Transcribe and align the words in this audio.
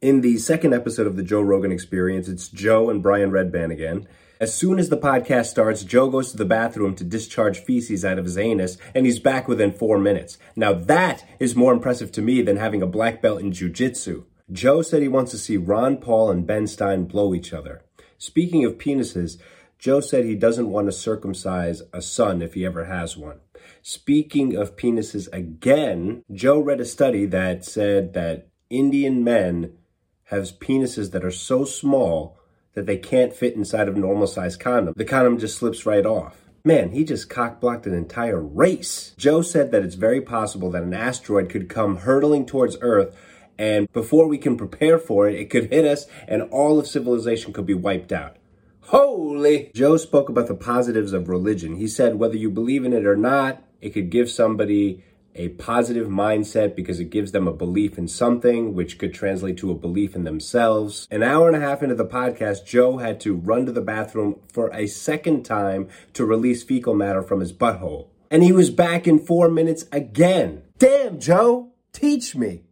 In 0.00 0.20
the 0.20 0.38
second 0.38 0.74
episode 0.74 1.08
of 1.08 1.16
the 1.16 1.24
Joe 1.24 1.40
Rogan 1.40 1.72
Experience, 1.72 2.28
it's 2.28 2.48
Joe 2.48 2.88
and 2.88 3.02
Brian 3.02 3.32
Redban 3.32 3.72
again. 3.72 4.06
As 4.40 4.54
soon 4.54 4.78
as 4.78 4.90
the 4.90 4.96
podcast 4.96 5.46
starts, 5.46 5.82
Joe 5.82 6.08
goes 6.08 6.30
to 6.30 6.36
the 6.36 6.44
bathroom 6.44 6.94
to 6.94 7.02
discharge 7.02 7.58
feces 7.58 8.04
out 8.04 8.16
of 8.16 8.24
his 8.24 8.38
anus, 8.38 8.78
and 8.94 9.06
he's 9.06 9.18
back 9.18 9.48
within 9.48 9.72
four 9.72 9.98
minutes. 9.98 10.38
Now 10.54 10.72
that 10.72 11.28
is 11.40 11.56
more 11.56 11.72
impressive 11.72 12.12
to 12.12 12.22
me 12.22 12.42
than 12.42 12.58
having 12.58 12.80
a 12.80 12.86
black 12.86 13.20
belt 13.20 13.40
in 13.40 13.50
jujitsu. 13.50 14.22
Joe 14.52 14.82
said 14.82 15.02
he 15.02 15.08
wants 15.08 15.32
to 15.32 15.38
see 15.38 15.56
Ron 15.56 15.96
Paul 15.96 16.30
and 16.30 16.46
Ben 16.46 16.68
Stein 16.68 17.06
blow 17.06 17.34
each 17.34 17.52
other. 17.52 17.82
Speaking 18.18 18.64
of 18.64 18.78
penises, 18.78 19.36
Joe 19.80 19.98
said 19.98 20.24
he 20.24 20.36
doesn't 20.36 20.70
want 20.70 20.86
to 20.86 20.92
circumcise 20.92 21.82
a 21.92 22.02
son 22.02 22.40
if 22.40 22.54
he 22.54 22.64
ever 22.64 22.84
has 22.84 23.16
one. 23.16 23.40
Speaking 23.82 24.54
of 24.54 24.76
penises 24.76 25.28
again, 25.32 26.22
Joe 26.32 26.60
read 26.60 26.80
a 26.80 26.84
study 26.84 27.26
that 27.26 27.64
said 27.64 28.14
that 28.14 28.46
Indian 28.70 29.24
men 29.24 29.77
have 30.28 30.58
penises 30.58 31.10
that 31.12 31.24
are 31.24 31.30
so 31.30 31.64
small 31.64 32.38
that 32.74 32.86
they 32.86 32.96
can't 32.96 33.34
fit 33.34 33.56
inside 33.56 33.88
of 33.88 33.96
normal 33.96 34.26
size 34.26 34.56
condom. 34.56 34.94
The 34.96 35.04
condom 35.04 35.38
just 35.38 35.58
slips 35.58 35.86
right 35.86 36.06
off. 36.06 36.36
Man, 36.64 36.90
he 36.90 37.04
just 37.04 37.30
cockblocked 37.30 37.86
an 37.86 37.94
entire 37.94 38.40
race. 38.40 39.14
Joe 39.16 39.42
said 39.42 39.70
that 39.70 39.82
it's 39.82 39.94
very 39.94 40.20
possible 40.20 40.70
that 40.72 40.82
an 40.82 40.92
asteroid 40.92 41.48
could 41.48 41.68
come 41.68 41.98
hurtling 41.98 42.46
towards 42.46 42.76
Earth 42.80 43.16
and 43.58 43.92
before 43.92 44.28
we 44.28 44.38
can 44.38 44.56
prepare 44.56 44.98
for 44.98 45.28
it, 45.28 45.34
it 45.34 45.50
could 45.50 45.72
hit 45.72 45.84
us 45.84 46.06
and 46.28 46.42
all 46.42 46.78
of 46.78 46.86
civilization 46.86 47.52
could 47.52 47.66
be 47.66 47.74
wiped 47.74 48.12
out. 48.12 48.36
Holy! 48.82 49.70
Joe 49.74 49.96
spoke 49.96 50.28
about 50.28 50.46
the 50.46 50.54
positives 50.54 51.12
of 51.12 51.28
religion. 51.28 51.76
He 51.76 51.88
said 51.88 52.14
whether 52.14 52.36
you 52.36 52.50
believe 52.50 52.84
in 52.84 52.92
it 52.92 53.04
or 53.04 53.16
not, 53.16 53.62
it 53.80 53.90
could 53.90 54.10
give 54.10 54.30
somebody 54.30 55.04
a 55.38 55.48
positive 55.50 56.08
mindset 56.08 56.76
because 56.76 57.00
it 57.00 57.10
gives 57.10 57.32
them 57.32 57.48
a 57.48 57.52
belief 57.52 57.96
in 57.96 58.08
something, 58.08 58.74
which 58.74 58.98
could 58.98 59.14
translate 59.14 59.56
to 59.58 59.70
a 59.70 59.74
belief 59.74 60.14
in 60.14 60.24
themselves. 60.24 61.06
An 61.10 61.22
hour 61.22 61.46
and 61.46 61.56
a 61.56 61.60
half 61.60 61.82
into 61.82 61.94
the 61.94 62.04
podcast, 62.04 62.66
Joe 62.66 62.98
had 62.98 63.20
to 63.20 63.34
run 63.34 63.64
to 63.66 63.72
the 63.72 63.80
bathroom 63.80 64.40
for 64.52 64.68
a 64.74 64.86
second 64.86 65.44
time 65.44 65.88
to 66.12 66.26
release 66.26 66.62
fecal 66.62 66.94
matter 66.94 67.22
from 67.22 67.40
his 67.40 67.52
butthole. 67.52 68.08
And 68.30 68.42
he 68.42 68.52
was 68.52 68.68
back 68.68 69.06
in 69.06 69.18
four 69.18 69.48
minutes 69.48 69.86
again. 69.90 70.62
Damn, 70.78 71.18
Joe, 71.18 71.72
teach 71.92 72.36
me. 72.36 72.64